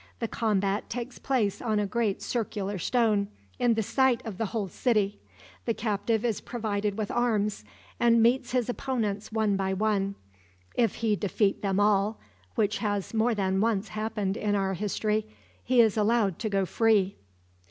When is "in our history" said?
14.37-15.27